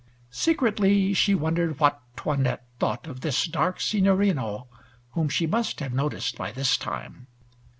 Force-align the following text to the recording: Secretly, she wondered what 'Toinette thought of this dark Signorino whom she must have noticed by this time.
Secretly, 0.33 1.13
she 1.13 1.35
wondered 1.35 1.79
what 1.79 2.01
'Toinette 2.15 2.63
thought 2.79 3.05
of 3.05 3.21
this 3.21 3.45
dark 3.45 3.79
Signorino 3.79 4.65
whom 5.11 5.29
she 5.29 5.45
must 5.45 5.79
have 5.79 5.93
noticed 5.93 6.39
by 6.39 6.51
this 6.51 6.75
time. 6.75 7.27